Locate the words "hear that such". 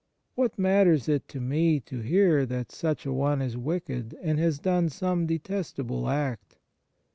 1.99-3.05